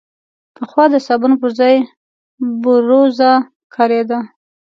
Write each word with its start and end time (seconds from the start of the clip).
پخوا 0.55 0.85
د 0.93 0.95
صابون 1.07 1.33
پر 1.41 1.51
ځای 1.59 1.75
بوروزه 2.61 3.31
کارېده. 3.75 4.19